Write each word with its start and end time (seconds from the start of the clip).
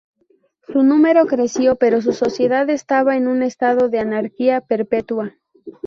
Su 0.65 0.81
número 0.81 1.27
creció, 1.27 1.75
pero 1.75 2.01
su 2.01 2.11
sociedad 2.11 2.67
estaba 2.71 3.17
en 3.17 3.27
un 3.27 3.43
estado 3.43 3.87
de 3.87 3.99
anarquía 3.99 4.61
perpetua. 4.61 5.35